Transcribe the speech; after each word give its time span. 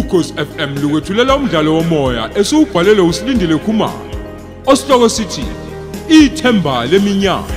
ukhosi 0.00 0.32
FM 0.32 0.70
lukwethulela 0.82 1.36
umdlalo 1.36 1.74
womoya 1.74 2.30
esiubhalelwe 2.38 3.06
usilindile 3.08 3.56
Khumalo. 3.58 4.10
Osihloko 4.66 5.08
sithi 5.08 5.44
ithemba 6.08 6.86
leminyaka. 6.86 7.54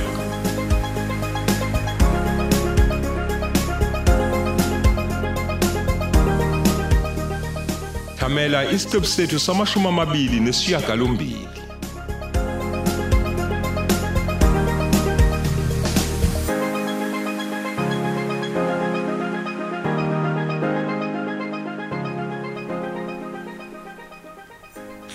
Thamela 8.18 8.70
isiqebu 8.72 9.06
sethu 9.06 9.38
samashumi 9.38 9.88
amabili 9.88 10.40
nesishiyagalombili 10.40 11.63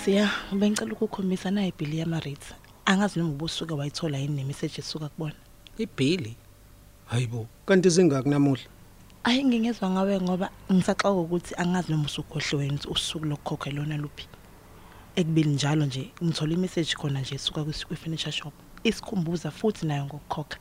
Siya, 0.10 0.26
bengicela 0.52 0.94
ukukhombisa 0.94 1.52
na 1.52 1.68
ibhili 1.68 2.00
yama 2.00 2.20
rates. 2.20 2.54
Angazi 2.86 3.20
noma 3.20 3.32
ubusuke 3.32 3.74
wayithola 3.74 4.18
yini 4.18 4.36
nemessage 4.36 4.80
esuka 4.80 5.10
kubona. 5.10 5.36
ibhili 5.78 6.36
hayibo 7.06 7.48
kanti 7.66 7.90
zingaki 7.90 8.30
namuhla 8.30 8.64
Ayi 9.24 9.44
ngingezwe 9.46 9.90
ngawe 9.90 10.22
ngoba 10.22 10.50
ngisaxoxa 10.72 11.12
ukuthi 11.12 11.54
angazi 11.58 11.92
noma 11.92 12.06
usukhohle 12.06 12.58
wena 12.58 12.74
ukuthi 12.74 12.90
usuku 12.90 13.26
lokukhokha 13.26 13.72
lona 13.72 13.98
luphi. 13.98 14.26
Ekubili 15.16 15.50
njalo 15.50 15.86
nje 15.86 16.10
ngithola 16.24 16.54
imessage 16.54 16.96
khona 16.96 17.22
nje 17.22 17.36
esuka 17.36 17.64
kwi 17.64 17.96
furniture 17.96 18.32
shop. 18.32 18.54
Isikhumbuza 18.84 19.52
futhi 19.52 19.86
nayo 19.86 20.06
ngokukhokha. 20.06 20.58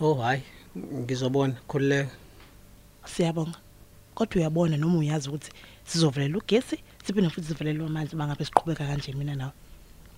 oh 0.00 0.14
hayi 0.14 0.42
ngizobona 0.76 1.54
khulileka 1.68 2.16
Siyabonga. 3.04 3.63
Kodwa 4.14 4.36
uyabona 4.36 4.76
noma 4.76 4.98
uyazi 4.98 5.28
ukuthi 5.28 5.50
sizovelela 5.84 6.38
ugesi 6.38 6.78
siphinde 7.04 7.30
futhi 7.30 7.48
sivelelwe 7.48 7.86
amanzi 7.86 8.16
bangabe 8.16 8.44
siqhubeka 8.44 8.86
kanje 8.86 9.12
mina 9.12 9.34
nawe. 9.34 9.52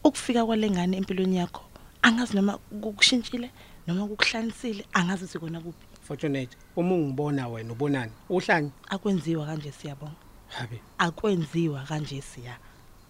Ukufika 0.05 0.45
kwalengane 0.47 0.97
empilweni 0.97 1.37
yakho 1.37 1.65
angazi 2.03 2.37
noma 2.37 2.59
kukushintshile 2.83 3.51
noma 3.87 4.07
kukuhlanisile 4.07 4.85
angazi 4.93 5.27
sikona 5.29 5.61
kuphi. 5.61 5.87
fortunate 6.03 6.57
uma 6.77 6.95
ungibona 6.95 7.49
wena 7.49 7.73
ubonani 7.73 8.13
uhlanye 8.29 8.71
Akwenziwa 8.89 9.47
kanje 9.47 9.73
siyabonga. 9.73 10.15
habi 10.49 10.81
Akwenziwa 10.99 11.83
kanje 11.83 12.23
siya. 12.23 12.57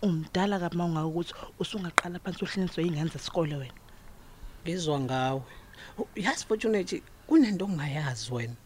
Umdala 0.02 0.58
kabi 0.58 0.76
mawungaka 0.76 1.06
ukuthi 1.06 1.34
usungaqala 1.58 2.18
phansi 2.18 2.44
uhliniswe 2.44 2.84
ingane 2.84 3.10
zesikole 3.10 3.56
wena. 3.56 3.74
ngizwa 4.64 5.00
ngawe 5.00 5.42
yazi 6.16 6.44
fortunate 6.46 7.02
kunento 7.26 7.64
ongayazi 7.64 8.32
wena 8.32 8.56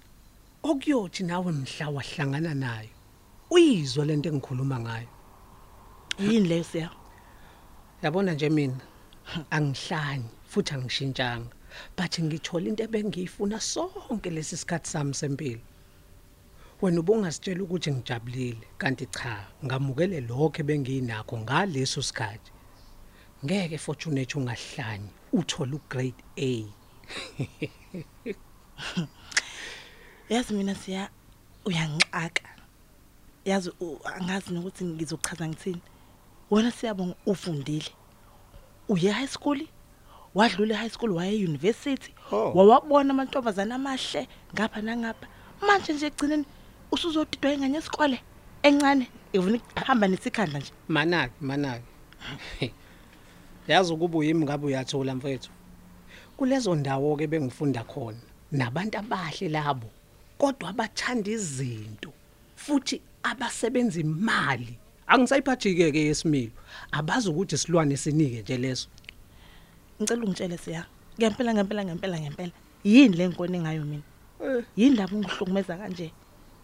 okuyothi 0.63 1.23
nawe 1.23 1.53
mhla 1.53 1.89
wahlangana 1.89 2.55
nayo 2.55 2.89
uyizwa 3.51 4.05
lento 4.05 4.29
engikhuluma 4.29 4.81
ngayo. 4.81 5.09
Yini 6.19 6.49
leyo 6.49 6.65
siya? 6.65 6.91
yabona 8.03 8.33
nje 8.33 8.49
mina 8.49 8.81
angihlanyi 9.51 10.29
futhi 10.49 10.75
angishintshanga 10.75 11.51
but 11.97 12.19
ngithola 12.21 12.67
into 12.69 12.83
ebengiyifuna 12.85 13.61
sonke 13.61 14.31
lesi 14.31 14.57
sikhathi 14.57 14.89
sami 14.91 15.15
sempilo. 15.15 15.61
Wena 16.81 17.01
ubungasitshela 17.01 17.63
ukuthi 17.63 17.93
ngijabulile 17.93 18.67
kanti 18.79 19.07
cha 19.07 19.47
ngamukele 19.65 20.21
lokho 20.21 20.61
ebengiyinakho 20.63 21.39
ngaleso 21.39 22.03
sikhathi. 22.03 22.51
Ngeke 23.45 23.79
fortunate 23.79 24.35
ungahlanyi 24.39 25.11
uthola 25.33 25.77
ugrade 25.77 26.25
A. 26.37 26.65
Yazi 30.31 30.55
mina 30.55 30.75
siya 30.75 31.09
uyangixaka. 31.65 32.43
Yazi 33.45 33.71
u- 33.81 33.99
angazi 34.05 34.55
nokuthi 34.55 34.85
ngizochaza 34.85 35.49
ngithini. 35.49 35.81
Wena 36.51 36.71
siyabonga 36.71 37.15
ufundile. 37.27 37.91
Uye 38.89 39.11
high 39.11 39.27
school? 39.27 39.61
Wadlula 40.35 40.77
high 40.77 40.89
school 40.91 41.11
waye 41.13 41.45
university? 41.45 42.15
Oh. 42.33 42.53
Wawabona 42.55 43.11
amantombazana 43.11 43.75
amahle 43.75 44.29
ngapha 44.55 44.81
nangapha. 44.83 45.27
Manje 45.67 45.93
nje 45.93 46.07
egcineni 46.07 46.45
usuzodidwa 46.93 47.53
ingane 47.53 47.75
yesikole 47.75 48.21
encane 48.63 49.07
ivuna 49.33 49.57
ukuhamba 49.59 50.09
nesikhandla 50.09 50.59
nje. 50.59 50.73
manaki 50.89 51.35
manaki 51.41 51.85
yazi 53.69 53.93
ukuba 53.93 54.19
uyimi 54.19 54.45
ngabe 54.45 54.67
uyathola 54.67 55.15
mfethu 55.15 55.51
kulezo 56.37 56.75
ndawo 56.75 57.17
ke 57.17 57.27
bengifunda 57.27 57.85
khona 57.85 58.19
nabantu 58.53 58.99
abahle 58.99 59.49
labo 59.49 59.91
kodwa 60.41 60.69
abathanda 60.73 61.31
izinto 61.37 62.11
futhi 62.57 62.97
abasebenza 63.23 64.01
imali 64.01 64.73
angisayiphathike 65.13 65.93
ke 65.93 66.01
yesimilo 66.09 66.57
abazi 66.99 67.27
ukuthi 67.31 67.57
silwane 67.59 67.97
sinike 67.97 68.41
nje 68.43 68.57
leso 68.65 68.89
Ngicela 70.01 70.25
ungitshele 70.25 70.59
siya. 70.59 70.87
Ngempela 71.19 71.55
ngempela 71.55 71.85
ngempela 71.85 72.17
ngempela. 72.21 72.53
Yini 72.85 73.17
le 73.17 73.29
nkone 73.29 73.61
ngayo 73.61 73.85
mina? 73.85 74.03
Yini 74.77 74.97
lapho 74.97 75.17
ngihlukumeza 75.17 75.77
kanje? 75.77 76.13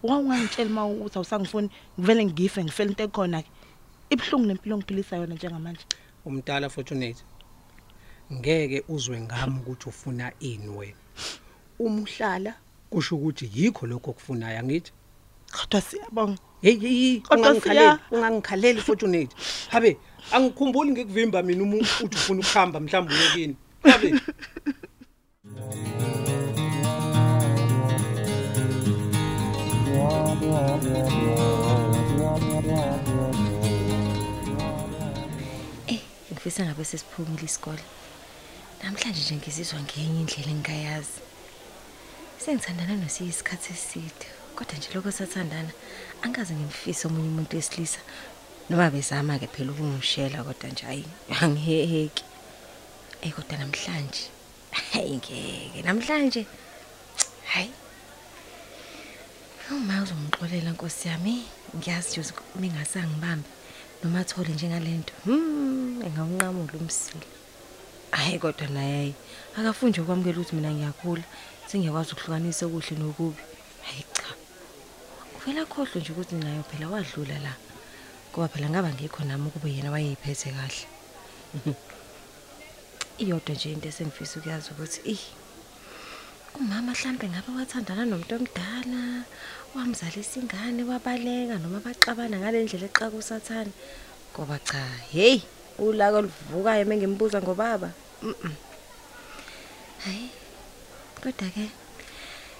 Wawungangitshela 0.03 0.69
uma 0.69 0.87
uthi 0.87 1.17
awusangifuni 1.17 1.69
ngivele 1.99 2.25
ngife 2.25 2.63
ngifela 2.63 2.89
into 2.89 3.03
ekhona 3.03 3.41
ke. 3.41 3.49
Ibhlungu 4.09 4.47
lempilo 4.47 4.77
ngiphilisa 4.77 5.17
yona 5.17 5.35
njengamanje. 5.35 5.85
umdala 6.27 6.69
fortunate 6.69 7.23
ngeke 8.33 8.83
uzwe 8.89 9.21
ngami 9.21 9.59
ukuthi 9.59 9.89
ufuna 9.89 10.31
ini 10.39 10.67
wena 10.67 10.97
uma 11.79 12.01
uhlala 12.01 12.53
kusho 12.89 13.15
ukuthi 13.15 13.49
yikho 13.55 13.87
lokho 13.87 14.11
okufunayo 14.11 14.59
angithi 14.59 14.91
Kodwa 15.51 15.81
siyabonga. 15.81 16.37
hey 16.61 16.75
hey 16.79 17.19
Kodwa 17.19 17.37
ungangikhaleli 17.51 17.79
siya- 17.87 17.99
ungangikhaleli 18.11 18.81
fortunate 18.81 19.35
habe 19.69 19.97
angikhumbuli 20.31 20.91
ngikuvimba 20.91 21.43
mina 21.43 21.63
uma 21.63 21.75
uthi 21.77 22.15
ufuna 22.17 22.39
ukuhamba 22.41 22.79
mhlawumbe 22.79 23.13
uyekini 23.15 23.55
habe 23.83 24.09
Eh, 35.87 35.99
ngifisa 36.31 36.65
ngabe 36.65 36.83
sesiphumile 36.85 37.43
isikole. 37.45 37.83
Namhlanje 38.83 39.21
nje 39.21 39.35
ngizizwa 39.35 39.79
ngenye 39.85 40.19
indlela 40.21 40.51
engikayazi. 40.55 41.17
Sengithandana 42.47 42.95
nosiyi 42.95 43.29
isikhathi 43.29 43.73
eside, 43.73 44.25
kodwa 44.55 44.77
nje 44.77 44.89
lokho 44.93 45.11
sathandana 45.11 45.71
angaze 46.23 46.53
ngimfise 46.55 47.03
omunye 47.07 47.27
umuntu 47.29 47.55
wesilisa. 47.57 47.99
Noma 48.69 48.89
bezama 48.89 49.35
ke 49.39 49.47
phela 49.47 49.71
ukungishela 49.71 50.43
kodwa 50.47 50.69
nje 50.71 50.85
hayi 50.85 51.05
angiheheki. 51.41 52.23
Eh 53.21 53.33
kodwa 53.35 53.57
namhlanje 53.57 54.31
hayi 54.71 55.15
ngeke 55.19 55.81
namhlanje 55.83 56.45
hayi 57.51 57.71
Uma 59.71 60.03
uzongixolela 60.03 60.71
Nkosi 60.71 61.07
yami, 61.07 61.43
ngiyazi 61.75 62.19
nje 62.19 62.31
mingasangibambi 62.55 63.49
noma 64.03 64.19
athole 64.19 64.53
njengalento. 64.55 65.13
Hmm, 65.25 66.01
engawunqamula 66.01 66.79
umsila. 66.79 67.27
Hayi 68.11 68.39
kodwa 68.39 68.67
naye 68.67 69.13
akafunde 69.57 69.99
ukwamukela 70.01 70.39
ukuthi 70.39 70.55
mina 70.55 70.71
ngiyakhula, 70.71 71.23
sengiyakwazi 71.67 72.11
ukuhlukanisa 72.11 72.65
okuhle 72.65 72.95
nokubi. 72.99 73.43
Hayi 73.85 74.03
cha. 74.15 74.29
Uvela 75.35 75.65
khohlwe 75.65 76.01
nje 76.01 76.11
ukuthi 76.11 76.35
nayo 76.35 76.63
phela 76.69 76.87
wadlula 76.93 77.37
la. 77.45 77.53
Ngoba 78.31 78.47
phela 78.47 78.67
ngaba 78.69 78.89
ngikho 78.93 79.23
nami 79.23 79.47
ukube 79.47 79.69
yena 79.75 79.91
wayeyiphethe 79.91 80.49
kahle. 80.57 80.83
Iyodwa 83.21 83.55
nje 83.55 83.71
into 83.71 83.87
esengifisa 83.87 84.39
ukuyazi 84.39 84.69
ukuthi 84.71 85.01
ih 85.13 85.23
umama 86.59 86.91
mhlambe 86.91 87.29
ngabe 87.29 87.49
wathandana 87.57 88.03
nomuntu 88.05 88.33
omdala 88.35 89.01
wamzalisa 89.75 90.39
ingane 90.41 90.81
wabaleka 90.89 91.55
noma 91.61 91.79
baxabana 91.85 92.35
ngalendlela 92.41 92.87
eqaka 92.89 93.17
usathana 93.21 93.73
ngoba 94.33 94.57
cha 94.67 94.81
hey 95.13 95.37
ulaka 95.77 96.17
oluvukayo 96.17 96.83
mengimbuza 96.89 97.37
ngobaba 97.41 97.89
mhm 98.25 98.53
hayi 100.03 100.29
kodwa 101.23 101.47
ke 101.55 101.65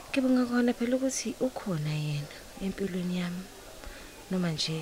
ngibonga 0.09 0.44
khona 0.50 0.71
phela 0.77 0.95
ukuthi 0.98 1.30
ukhona 1.48 1.94
yena 2.07 2.36
empilweni 2.65 3.15
yami. 3.21 3.44
Noma 4.30 4.50
nje 4.51 4.77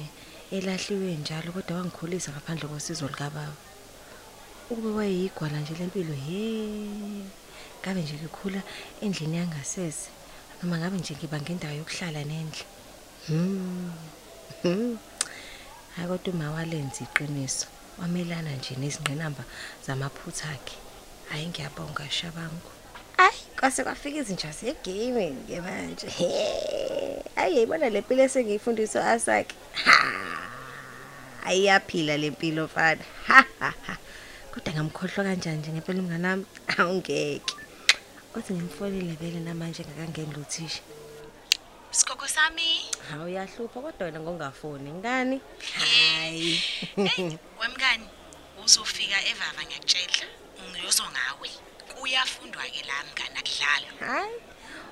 elahliwe 0.56 1.16
njalo 1.22 1.50
kodwa 1.56 1.77
wangikhulisa 1.77 2.31
ngaphandle 2.31 2.68
kosizo 2.72 3.07
likababa. 3.07 3.56
Ukube 4.69 4.89
wayeyigwala 4.98 5.57
nje 5.60 5.74
lempilo 5.80 6.13
he 6.25 6.42
ngabe 7.80 8.00
nje 8.01 8.16
ngikhula 8.18 8.62
endlini 9.04 9.38
yangasese 9.38 10.10
noma 10.57 10.75
ngabe 10.80 10.98
nje 10.98 11.13
ngiba 11.16 11.38
ngendawo 11.42 11.75
yokuhlala 11.80 12.22
nendle. 12.30 12.63
Hmm 13.27 13.92
Hmm. 14.66 14.98
hayi 15.95 16.07
kodwa 16.07 16.33
uma 16.33 16.51
walenza 16.51 17.01
iqiniso 17.06 17.68
wamelana 18.00 18.51
nje 18.57 18.75
nezingqinamba 18.81 19.44
zamaphutha 19.86 20.50
akhe. 20.50 20.77
Hayi 21.30 21.48
ngiyabonga 21.48 22.10
shabangu. 22.10 22.72
Kwase 23.66 23.84
kwafika 23.84 24.20
izinja 24.20 24.52
zegame 24.52 25.34
ke 25.48 25.62
manje 25.62 26.08
hayi 27.36 27.56
yayibona 27.56 27.90
le 27.90 28.02
mpilo 28.02 28.24
esengiyifundiswa 28.24 29.12
asakhe 29.12 29.56
ha. 29.74 29.98
Ayiyaphila 31.46 32.18
le 32.18 32.30
mpilo 32.30 32.66
mfana. 32.66 33.04
Ha, 33.28 33.46
ha, 33.60 33.74
ha. 33.88 33.98
kodwa 34.54 34.74
ngamkhohlwa 34.74 35.26
kanjani 35.26 35.58
nje 35.58 35.72
ngempela 35.72 36.00
umngane 36.00 36.28
wami? 36.28 36.46
Awungeke. 36.78 37.54
Othi 38.36 38.54
ngimfonile 38.54 39.14
vele 39.22 39.40
namanje 39.40 39.84
ngakangeni 39.84 40.34
luthisha. 40.34 40.82
Sikhokho 41.92 42.28
sami. 42.28 42.86
hawu 43.10 43.26
uyahlupha 43.26 43.82
kodwa 43.82 44.06
wena 44.06 44.20
ngongafoni 44.20 44.92
ngani 44.92 45.42
hayi. 45.74 46.62
Hey, 46.96 47.38
wemngani 47.62 48.08
uzofika 48.66 49.26
evava 49.26 49.62
ngiyakutshela. 49.66 50.26
Ngiyozwa 50.70 51.10
ngawe. 51.12 51.50
Kuyafundwa 51.96 52.64
ke 52.64 52.82
la 52.88 52.94
mngani 53.08 53.38
akudlalwa. 53.40 54.00
hayi 54.00 54.36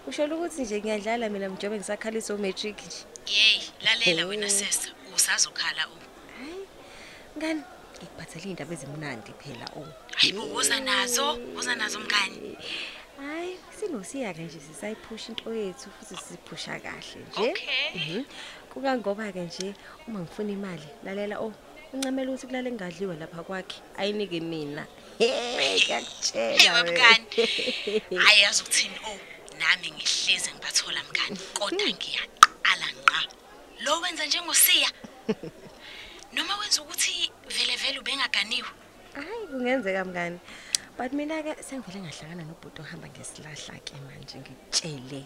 usho 0.08 0.26
ukuthi 0.26 0.62
nje 0.62 0.80
ngiyadlala 0.80 1.30
mina 1.30 1.50
mjobe 1.50 1.78
ngisakhalisa 1.78 2.34
umatric 2.36 2.78
nje 2.86 3.06
Yey, 3.28 3.62
lalela 3.82 4.26
wena 4.26 4.50
sesa. 4.50 4.90
Usazokhala 5.16 5.88
u. 5.88 5.98
hayi 6.40 6.68
ngani 7.38 7.62
ngikuphathele 7.98 8.46
iy'ndaba 8.50 8.74
ezimnandi 8.74 9.32
phela 9.40 9.66
o 9.76 9.86
Hayibo 10.16 10.42
woza 10.54 10.80
nazo, 10.80 11.40
woza 11.56 11.76
nazo 11.76 12.00
mngani. 12.00 12.58
hayi 13.18 13.58
sinosiya-ke 13.80 14.42
nje 14.44 14.60
sisayiphusha 14.60 15.30
into 15.32 15.54
yethu 15.54 15.90
futhi 15.96 16.16
siphusha 16.16 16.80
kahle 16.80 17.20
nje 17.30 17.52
Okay. 17.52 17.90
Mhm. 17.96 18.24
kukangoba-ke 18.74 19.40
nje 19.42 19.74
uma 20.08 20.20
ngifuna 20.20 20.52
imali 20.52 20.88
lalela 21.04 21.40
o 21.40 21.54
uncamela 21.94 22.32
ukuthi 22.32 22.48
kulale 22.48 22.70
kungadliwe 22.70 23.16
lapha 23.16 23.44
kwakhe 23.44 23.82
ayinike 23.98 24.40
mina 24.40 24.82
he 24.82 24.88
Hey 24.88 25.03
ngiyakutshela 25.20 26.74
wena. 26.74 26.74
wemngani. 26.74 27.26
Hayi 28.26 28.42
yazi 28.42 28.62
ukuthini 28.62 28.98
oh, 29.08 29.18
nami 29.60 29.92
ngihleze 29.92 30.52
ngibathola 30.54 31.02
mngani. 31.04 31.38
Kodwa 31.54 31.88
ngiyaqala 31.88 32.88
ngqa. 33.00 33.20
Lo 33.84 34.00
wenza 34.02 34.26
njengosiya. 34.26 34.90
Noma 36.34 36.58
wenza 36.58 36.82
ukuthi 36.82 37.32
vele 37.56 37.76
vele 37.76 38.00
ubengaganiwe. 38.00 38.70
hayi 39.16 39.48
kungenzeka 39.48 40.06
mngani 40.06 40.40
but 40.98 41.12
mina-ke 41.14 41.64
sengivele 41.64 42.00
ngahlangana 42.02 42.44
nobhuti 42.44 42.82
ohamba 42.82 43.08
ngesilahla-ke 43.10 43.94
manje 44.06 44.38
ngikutshele 44.42 45.22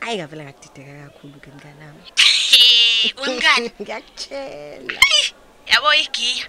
ayi 0.00 0.16
ngavele 0.16 0.44
ngakudideka 0.44 0.92
kakhulu-ke 1.04 1.50
mnganami 1.50 2.02
Hey, 2.50 3.12
wemngani. 3.20 3.68
ngiyakutshela 3.80 5.00
Ayi, 5.04 5.24
yabo 5.66 5.94
igiya 5.94 6.44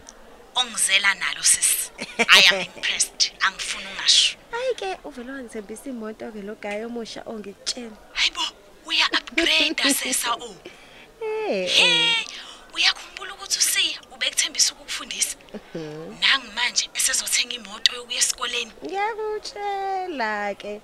ongizela 0.60 1.14
nalo 1.14 1.44
sis. 1.44 1.92
I 2.20 2.42
am 2.52 2.60
impressed. 2.62 3.32
Angifuni 3.42 3.86
ungasho. 3.92 4.38
hayi-ke 4.52 4.98
uvele 5.04 5.32
wangithembisa 5.32 5.90
imoto-ke 5.90 6.42
lo 6.42 6.56
gayi 6.56 6.84
omusha 6.86 7.22
ongikutshela 7.26 7.98
Hayibo, 8.14 8.42
uya 8.86 9.06
upgrade 9.18 9.94
sesa 9.94 10.34
o. 10.34 10.56
hey 11.20 11.68
Hey, 11.68 12.26
uyakhumbula 12.76 13.34
ukuthi 13.34 13.58
usiya 13.60 14.00
ubekuthembisa 14.14 14.74
ukukufundisa. 14.74 15.38
Nangi 16.22 16.48
manje 16.56 16.90
esezothenga 16.94 17.56
imoto 17.56 17.96
yokuya 17.96 18.18
esikoleni. 18.20 18.72
ngiyakutshela-ke 18.86 20.82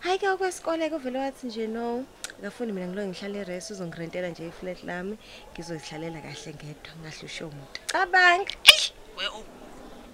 hayi-ke 0.00 0.28
okwesikole-ke 0.28 0.94
uvele 0.94 1.18
wathi 1.18 1.46
nje 1.46 1.66
no 1.66 2.04
akafuni 2.38 2.72
mina 2.72 2.86
ngilo 2.86 3.06
ngihlale 3.06 3.44
res 3.44 3.70
uzongirentela 3.70 4.28
nje 4.28 4.46
iflat 4.48 4.84
lami 4.84 5.18
ngizozihlalela 5.52 6.20
kahle 6.20 6.54
ngedwa 6.54 6.92
ngahlushe 7.02 7.44
umuntu 7.44 7.80
cabanga 7.86 8.52
Ey, 8.64 8.92
we. 9.18 9.24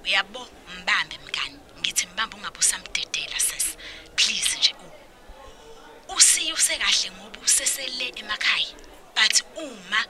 Uyabo 0.05 0.49
mbambe 0.83 1.19
mngani. 1.27 1.59
Ngithi 1.81 2.07
mbambe 2.07 2.37
ungabe 2.37 2.59
usamdedela 2.59 3.41
sis. 3.41 3.77
Please 4.17 4.59
nje 4.59 4.75
o. 4.85 4.87
Usiya 6.17 6.55
usekahle 6.55 7.11
ngoba 7.11 7.41
usesele 7.41 8.13
emakhaya. 8.17 8.75
But 9.15 9.43
uma 9.57 10.05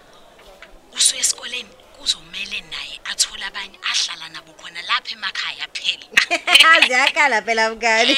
usuya 0.92 1.20
esikoleni 1.20 1.68
kuzomela 1.96 2.60
naye 2.70 3.00
athola 3.04 3.46
abanye 3.46 3.78
ahlala 3.82 4.28
nabo 4.28 4.52
khona 4.52 4.82
lapha 4.82 5.12
emakhaya 5.12 5.66
phela. 5.74 6.06
ziyakala 6.86 7.42
phela 7.42 7.70
mngani 7.70 8.16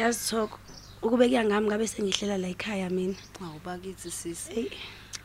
yazi 0.00 0.30
Thoko, 0.30 0.58
ukube 1.02 1.28
kuyangami 1.28 1.66
ngabe 1.66 1.86
sengihlela 1.86 2.38
la 2.38 2.48
ekhaya 2.48 2.90
mina. 2.90 3.14
Awubakithi 3.44 4.10
sisi. 4.10 4.52
Ey, 4.56 4.70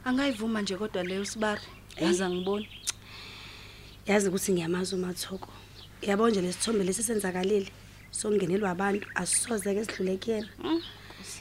Angayivuma 0.06 0.62
nje 0.62 0.75
kodwa 0.77 1.04
leyo 1.04 1.25
sibari. 1.25 1.62
Yazi 2.01 2.24
angiboni. 2.24 2.68
yazi 4.06 4.27
ukuthi 4.27 4.51
ngiyamazi 4.51 4.95
uMathoko. 4.95 5.50
Yabo 6.01 6.30
nje 6.30 6.42
lesithombe 6.42 6.83
lesisenzakalile. 6.83 7.72
Songenelwa 8.12 8.69
abantu 8.72 9.07
asisoze 9.16 9.74
ke 9.74 9.86
sidlule 9.86 10.18
kuyena. 10.18 10.48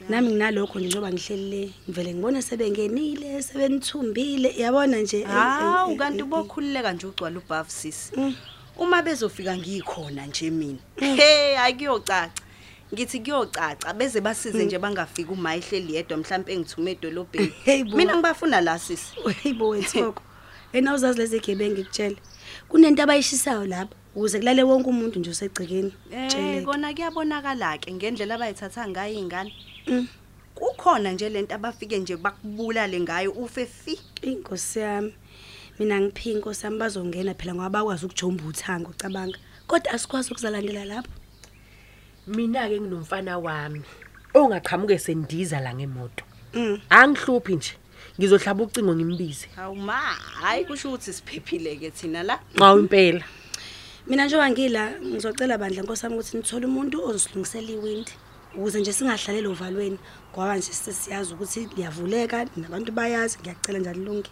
Nami 0.08 0.28
nginalokho 0.28 0.78
nje 0.78 0.88
njoba 0.88 1.12
ngihlelile 1.12 1.70
ngivele 1.88 2.14
ngibone 2.14 2.42
sebengenile 2.42 3.42
sebenithumbile 3.42 4.54
yabona 4.56 4.96
nje 4.98 5.16
ey, 5.16 5.22
ey, 5.22 5.28
Hawu 5.28 5.90
ey, 5.92 5.98
kanti 5.98 6.18
ey, 6.18 6.24
bokhululeka 6.24 6.92
nje 6.92 7.06
ugcwala 7.06 7.38
ubhavu 7.38 7.70
sisi. 7.70 8.12
Mm. 8.16 8.34
Uma 8.78 9.02
bezofika 9.02 9.56
ngikhona 9.56 10.26
nje 10.26 10.50
mina. 10.50 10.78
Hey 10.96 11.58
akuyocaca. 11.58 12.43
Ngithi 12.94 13.20
kuyocaca 13.20 13.92
beze 13.92 14.20
basize 14.20 14.64
nje 14.64 14.78
bangafika 14.78 15.32
uma 15.32 15.56
ihleli 15.56 15.94
yedwa 15.94 16.18
mhlawumbe 16.18 16.52
engithume 16.52 16.90
edolobheni. 16.90 17.52
Hey, 17.64 17.84
bo. 17.84 17.96
Mina 17.96 18.14
ngibafuna 18.14 18.60
la 18.60 18.78
sisi. 18.78 19.12
Hayibo 19.42 19.68
wethoko. 19.68 20.22
Ena 20.72 20.94
uzazi 20.94 21.18
lezi 21.18 21.40
gebe 21.40 21.70
ngikutshela. 21.70 22.16
Kunento 22.68 23.02
abayishisayo 23.02 23.66
lapha 23.66 23.96
ukuze 24.14 24.38
kulale 24.38 24.62
wonke 24.62 24.88
umuntu 24.88 25.18
nje 25.18 25.30
usegcekeni. 25.30 25.92
Eh 26.12 26.28
Tsheleke. 26.28 26.64
kona 26.64 26.94
kuyabonakala 26.94 27.78
ke 27.78 27.92
ngendlela 27.92 28.34
abayithatha 28.34 28.88
ngayo 28.88 29.14
izingane. 29.14 29.52
Mm. 29.86 30.08
Kukhona 30.54 31.12
nje 31.12 31.28
lento 31.28 31.54
abafike 31.54 31.98
nje 31.98 32.16
bakubulale 32.16 33.00
ngayo 33.00 33.32
ufe 33.32 33.66
fi. 33.66 33.98
Inkosi 34.22 34.78
yami. 34.78 35.14
Mina 35.78 36.00
ngiphi 36.00 36.30
inkosi 36.32 36.66
yami 36.66 36.78
bazongena 36.78 37.34
phela 37.34 37.54
ngoba 37.54 37.70
bakwazi 37.70 38.06
ukujomba 38.06 38.44
uthanga 38.44 38.88
ucabanga. 38.88 39.38
Kodwa 39.66 39.92
asikwazi 39.92 40.30
ukuzalandela 40.30 40.84
lapho. 40.84 41.23
Mina 42.26 42.68
ke 42.68 42.80
nginomfana 42.80 43.38
wami 43.38 43.82
ongaqhamuke 44.34 44.98
sendiza 44.98 45.60
la 45.60 45.74
ngemoto 45.74 46.24
Mm. 46.54 46.78
angihluphi 46.90 47.56
nje 47.56 47.72
ngizohlaba 48.18 48.64
ucingo 48.64 48.94
ngimbize 48.94 49.48
Hawu 49.56 49.74
ma, 49.76 49.98
hayi 50.40 50.64
kusho 50.64 50.88
ukuthi 50.88 51.12
siphephile 51.12 51.76
ke 51.76 51.90
thina 51.90 52.22
la. 52.22 52.38
nxa 52.54 52.72
impela 52.78 53.24
Mina 54.06 54.24
njengoba 54.26 54.50
ngila 54.50 54.82
ngizocela 55.00 55.58
bandla 55.58 55.82
inkosi 55.82 56.04
yami 56.06 56.16
ukuthi 56.18 56.36
nithole 56.36 56.66
umuntu 56.66 57.02
ozosilungisela 57.08 57.70
iwindi 57.72 58.12
ukuze 58.54 58.80
nje 58.80 58.92
singahlaleli 58.92 59.46
ovalweni 59.48 59.98
ngoba 60.32 60.56
nje 60.56 60.72
sesiyazi 60.72 61.34
ukuthi 61.34 61.68
liyavuleka 61.76 62.46
nabantu 62.56 62.92
bayazi 62.92 63.38
ngiyacela 63.42 63.78
njalo 63.78 64.02
lungi. 64.04 64.30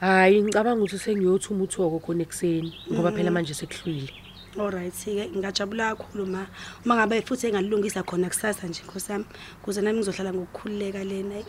hayi 0.00 0.42
ngicabanga 0.42 0.82
ukuthi 0.84 0.98
sengiyothuma 0.98 1.64
uthoko 1.64 1.98
khona 1.98 2.22
ekuseni 2.22 2.70
ngoba 2.92 3.10
phela 3.12 3.30
manje 3.34 3.54
sekuhlwile 3.54 4.12
Alright 4.52 4.92
ke 4.92 5.32
ngingajabula 5.32 5.96
kakhulu 5.96 6.26
ma. 6.26 6.46
Uma 6.84 6.94
ngabe 6.96 7.24
futhi 7.24 7.48
engalungisa 7.48 8.02
khona 8.04 8.28
kusasa 8.28 8.68
nje 8.68 8.82
inkosi 8.84 9.12
yami 9.12 9.24
kuze 9.62 9.80
nami 9.80 9.98
ngizohlala 9.98 10.32
ngokukhululeka 10.32 11.04
lena. 11.04 11.40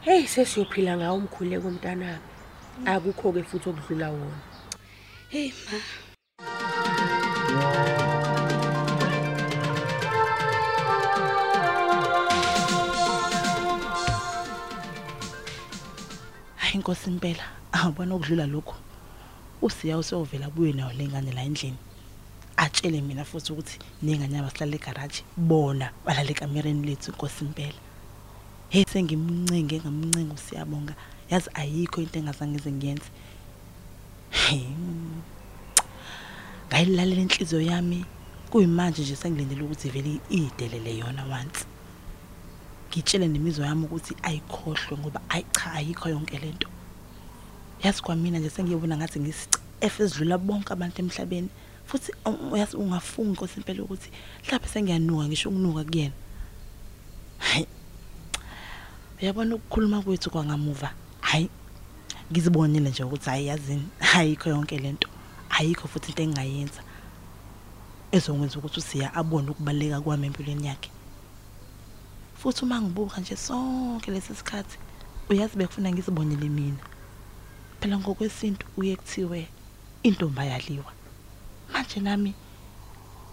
hey 0.00 0.26
sesiyophila 0.26 0.96
ngawo 0.96 1.18
umkhuleko 1.18 1.68
umntanami 1.68 2.22
akukho 2.86 3.32
ke 3.32 3.42
futhi 3.42 3.68
okudlula 3.68 4.10
wona. 4.14 4.38
Hey 5.28 5.50
ma. 5.50 5.78
Hayi 16.56 16.74
inkosi 16.74 17.10
impela 17.10 17.44
awubona 17.72 18.14
okudlula 18.14 18.46
lokho 18.46 18.76
usiya 19.62 19.98
usovela 19.98 20.46
buye 20.46 20.72
nayo 20.72 20.92
lengane 20.94 21.34
la 21.34 21.42
endlini. 21.42 21.87
Atshele 22.64 23.00
mina 23.00 23.24
futhi 23.24 23.52
ukuthi 23.52 23.76
nengane 24.02 24.36
yabo 24.36 24.50
sihlala 24.50 24.76
egarage 24.76 25.18
bona 25.36 25.86
balala 26.04 26.30
ekamereni 26.34 26.86
lethu 26.88 27.10
inkosi 27.10 27.44
impela 27.44 27.80
hey 28.70 28.84
sengimncenge 28.84 29.80
ngamncenga 29.80 30.34
usiyabonga. 30.34 30.94
Yazi 31.30 31.50
ayikho 31.54 32.00
into 32.00 32.18
engazange 32.18 32.52
ngize 32.52 32.72
ngiyenze. 32.72 33.10
Hey, 34.30 34.64
mm. 34.64 35.22
ngayilalela 36.68 37.20
inhliziyo 37.20 37.60
yami. 37.60 38.04
Kuyimanje 38.50 39.02
nje 39.02 39.16
sengilindele 39.16 39.62
ukuthi 39.62 39.90
vele 39.90 40.20
idelele 40.30 40.98
yona 40.98 41.24
once. 41.24 41.64
Ngitshele 42.90 43.28
nemizwa 43.28 43.66
yami 43.66 43.84
ukuthi 43.84 44.16
ayikhohlwe 44.22 44.98
ngoba 44.98 45.20
ayi 45.28 45.44
cha 45.52 45.72
ayikho 45.72 46.08
yonke 46.08 46.38
lento 46.38 46.68
yazi 47.84 48.02
kwamina 48.02 48.38
nje 48.38 48.50
sengiyobona 48.50 48.96
ngathi 48.96 49.20
ngisici 49.20 49.58
efezidlula 49.80 50.38
bonke 50.38 50.72
abantu 50.72 51.02
emhlabeni. 51.02 51.48
Futhi 51.88 52.12
um, 52.24 52.56
yazi 52.56 52.76
ungafunga 52.76 53.30
inkosi 53.30 53.60
impela 53.60 53.82
ukuthi 53.82 54.10
mhlawumbe 54.44 54.68
sengiyanuka 54.68 55.24
ngisho 55.24 55.48
ukunuka 55.48 55.84
kuyena. 55.84 56.12
Hayi. 57.38 57.66
Uyabona 59.22 59.54
ukukhuluma 59.54 60.02
kwethu 60.02 60.30
kwangamuva? 60.30 60.90
Hayi. 61.20 61.48
Ngizibonile 62.32 62.90
nje 62.90 63.04
ukuthi 63.04 63.30
hayi 63.30 63.46
yazini 63.46 63.88
ayikho 64.14 64.48
yonke 64.48 64.78
lento 64.78 65.08
ayikho 65.50 65.88
futhi 65.88 66.10
into 66.10 66.22
engingayenza 66.22 66.82
ezokwenza 68.12 68.58
ukuthi 68.58 68.78
usiya 68.80 69.14
abone 69.14 69.50
ukubaleka 69.50 70.00
kwami 70.00 70.26
empilweni 70.26 70.66
yakhe. 70.66 70.90
Futhi 72.36 72.64
uma 72.64 72.80
ngibuka 72.80 73.20
nje 73.20 73.36
sonke 73.36 74.10
lesi 74.10 74.34
sikhathi 74.34 74.78
uyazi 75.30 75.56
bekufuna 75.56 75.92
ngizibonele 75.92 76.48
mina. 76.48 76.84
Phela 77.80 77.98
ngokwesintu 77.98 78.66
uye 78.76 78.96
kuthiwe 78.96 79.48
intombi 80.02 80.40
ayaliwa 80.40 80.97
manje 81.72 82.00
nami 82.00 82.34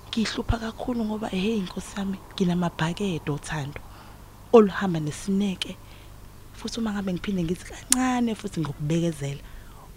ngihlupha 0.10 0.58
kakhulu 0.58 1.06
ngoba 1.06 1.28
hey 1.28 1.58
inkosi 1.58 1.94
yami 1.98 2.18
nginamabhakede 2.34 3.32
othando 3.32 3.82
oluhamba 4.54 5.00
nesineke. 5.00 5.76
Futhi 6.54 6.80
uma 6.80 6.92
ngabe 6.94 7.14
ngiphinde 7.14 7.44
ngithi 7.44 7.66
kancane 7.66 8.36
futhi 8.36 8.62
ngokubekezela 8.62 9.44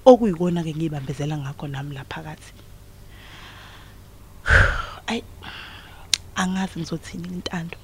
okuyikona 0.04 0.64
ke 0.64 0.74
ngibambezela 0.74 1.38
ngakho 1.38 1.66
nami 1.68 1.94
la 1.94 2.04
phakathi. 2.04 2.52
Ay 5.06 5.22
angazi 6.34 6.80
ngizothini 6.80 7.28
intando. 7.28 7.76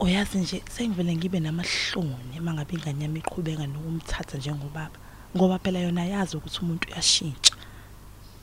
Uyazi 0.00 0.38
nje 0.38 0.62
sengivele 0.68 1.16
ngibe 1.16 1.40
namahloni 1.40 2.40
mangabe 2.40 2.74
ingane 2.74 3.04
yami 3.04 3.20
iqhubeka 3.20 3.66
nokumthatha 3.66 4.38
njengobaba 4.38 4.98
ngoba 5.36 5.58
phela 5.58 5.78
yona 5.78 6.04
yazi 6.04 6.36
ukuthi 6.36 6.58
umuntu 6.62 6.88
uyashintsha. 6.88 7.54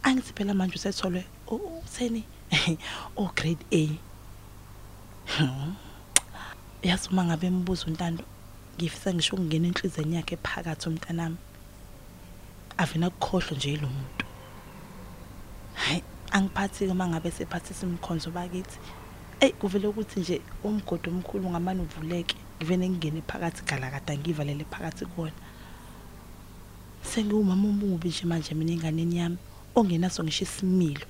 Angithi 0.07 0.33
phela 0.33 0.53
manje 0.53 0.75
usetholwe 0.75 1.25
utheni 1.47 2.23
o 3.17 3.29
grade 3.35 3.65
A. 3.71 3.89
Yazi 6.87 7.09
uma 7.11 7.25
ngabe 7.25 7.47
embuza 7.47 7.85
untando 7.87 8.23
ngifisa 8.77 9.13
ngisho 9.13 9.35
ukungena 9.35 9.67
enhlizweni 9.67 10.15
yakhe 10.15 10.37
phakathi 10.37 10.89
umntanami. 10.89 11.37
Avena 12.77 13.07
ukukhohlwa 13.07 13.57
nje 13.57 13.77
lo 13.77 13.87
muntu. 13.87 14.25
Hayi 15.73 16.03
angiphathi 16.31 16.87
ke 16.87 16.93
mangabe 16.93 17.31
sephathisa 17.31 17.85
imkhonzo 17.85 18.31
bakithi. 18.31 18.79
Ey 19.41 19.51
kuvele 19.51 19.87
ukuthi 19.87 20.19
nje 20.19 20.41
umgodi 20.63 21.09
omkhulu 21.09 21.49
ngamane 21.49 21.81
uvuleke 21.81 22.35
ngivene 22.57 22.89
ngingene 22.89 23.21
phakathi 23.27 23.65
galakada 23.65 24.17
ngivalele 24.17 24.65
phakathi 24.71 25.05
kuona 25.05 25.35
sengiwumama 27.03 27.67
omubi 27.67 28.07
nje 28.09 28.25
manje 28.25 28.53
mina 28.53 28.71
enganeni 28.71 29.17
yami. 29.17 29.37
Ongenaso 29.77 30.23
ngisho 30.23 30.43
isimilo. 30.43 31.05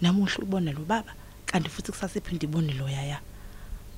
Namuhla 0.00 0.38
ubona 0.44 0.72
lo 0.72 0.84
baba 0.84 1.12
kanti 1.46 1.68
futhi 1.68 1.92
kusasa 1.92 2.18
iphinde 2.18 2.46
ibone 2.46 2.72
lo 2.72 2.88
yaya? 2.88 3.20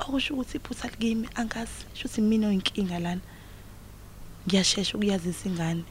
Okusho 0.01 0.35
ukuthi 0.35 0.57
iphutha 0.57 0.89
likimi 0.89 1.29
angazi 1.35 1.87
shuthi 1.95 2.21
mina 2.21 2.49
oyinkinga 2.49 2.99
lana. 2.99 3.21
Ngiyashesha 4.47 4.97
ukuyazisa 4.97 5.49
ingane. 5.49 5.85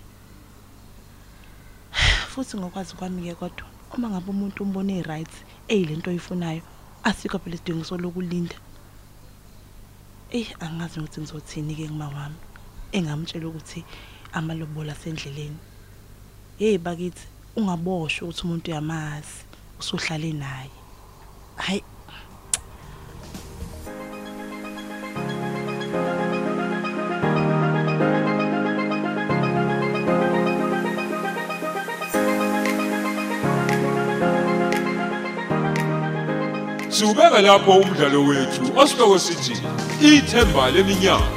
Futhi 2.32 2.58
ngokwazi 2.58 2.96
kwami 2.96 3.24
ke 3.24 3.36
kodwa 3.36 3.66
uma 3.94 4.10
ngabe 4.10 4.30
umuntu 4.30 4.64
umbone 4.64 5.04
right 5.04 5.32
eyilento 5.68 6.10
oyifunayo 6.10 6.62
asikho 7.04 7.40
phela 7.40 7.56
isidingo 7.56 7.84
solokulinda. 7.84 8.56
Eh 10.32 10.48
angazi 10.60 11.00
ukuthi 11.00 11.22
ngizothini 11.22 11.76
ke 11.76 11.88
ngima 11.88 12.08
wami 12.08 12.36
engamtshela 12.92 13.48
ukuthi 13.48 13.86
amalobola 14.34 14.96
sendleleni 14.96 15.58
hey 16.60 16.78
bakithi. 16.78 17.39
Ungaboshwe 17.56 18.22
ukuthi 18.24 18.42
umuntu 18.44 18.72
uyamazi 18.72 19.36
usuhlale 19.80 20.34
naye. 20.34 20.72
Hayi. 21.56 21.84
Siubeka 36.90 37.42
lapho 37.42 37.72
umdlalo 37.72 38.24
wethu 38.26 38.64
osihloko 38.82 39.20
sithi 39.20 39.54
ithemba 40.02 40.72
leminyaka 40.72 41.32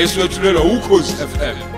eswetshulelwa 0.00 0.62
ukhozi 0.62 1.12
FM 1.12 1.77